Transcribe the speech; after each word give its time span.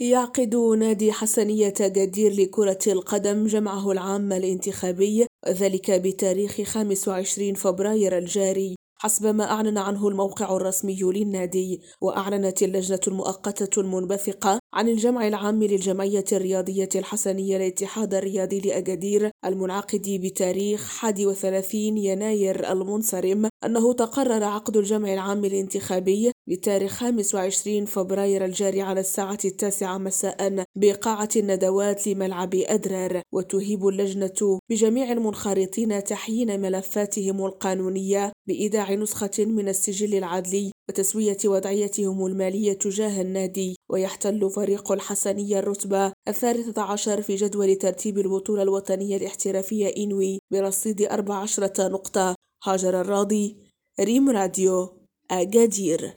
يعقد 0.00 0.56
نادي 0.56 1.12
حسنية 1.12 1.74
جدير 1.80 2.32
لكرة 2.32 2.78
القدم 2.86 3.46
جمعه 3.46 3.90
العام 3.90 4.32
الانتخابي 4.32 5.26
ذلك 5.48 5.90
بتاريخ 5.90 6.60
25 6.62 7.54
فبراير 7.54 8.18
الجاري. 8.18 8.76
حسب 9.02 9.26
ما 9.26 9.44
أعلن 9.44 9.78
عنه 9.78 10.08
الموقع 10.08 10.56
الرسمي 10.56 10.98
للنادي 11.02 11.80
وأعلنت 12.02 12.62
اللجنة 12.62 13.00
المؤقتة 13.08 13.80
المنبثقة 13.80 14.58
عن 14.74 14.88
الجمع 14.88 15.28
العام 15.28 15.62
للجمعية 15.62 16.24
الرياضية 16.32 16.88
الحسنية 16.94 17.56
الاتحاد 17.56 18.14
الرياضي 18.14 18.60
لأجدير 18.60 19.30
المنعقد 19.44 20.20
بتاريخ 20.22 21.04
31 21.04 21.80
يناير 21.80 22.72
المنصرم 22.72 23.48
أنه 23.64 23.92
تقرر 23.92 24.44
عقد 24.44 24.76
الجمع 24.76 25.12
العام 25.12 25.44
الانتخابي 25.44 26.32
بتاريخ 26.50 26.92
25 26.92 27.84
فبراير 27.84 28.44
الجاري 28.44 28.82
على 28.82 29.00
الساعة 29.00 29.38
التاسعة 29.44 29.98
مساء 29.98 30.64
بقاعة 30.76 31.28
الندوات 31.36 32.06
لملعب 32.08 32.54
أدرار 32.54 33.22
وتهيب 33.32 33.86
اللجنة 33.88 34.58
بجميع 34.70 35.12
المنخرطين 35.12 36.04
تحيين 36.04 36.60
ملفاتهم 36.60 37.44
القانونية 37.46 38.32
بإيداع 38.48 38.94
نسخة 38.94 39.30
من 39.38 39.68
السجل 39.68 40.14
العدلي 40.14 40.72
وتسوية 40.88 41.36
وضعيتهم 41.44 42.26
المالية 42.26 42.72
تجاه 42.72 43.20
النادي 43.20 43.76
ويحتل 43.90 44.50
فريق 44.50 44.92
الحسنية 44.92 45.58
الرتبة 45.58 46.12
الثالثة 46.28 46.82
عشر 46.82 47.22
في 47.22 47.36
جدول 47.36 47.76
ترتيب 47.76 48.18
البطولة 48.18 48.62
الوطنية 48.62 49.16
الاحترافية 49.16 49.86
إنوي 49.96 50.38
برصيد 50.52 51.02
14 51.02 51.92
نقطة. 51.92 52.34
هاجر 52.64 53.00
الراضي 53.00 53.56
ريم 54.00 54.30
راديو 54.30 54.88
أجادير 55.30 56.14